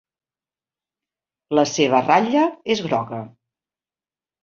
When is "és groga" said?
2.77-3.25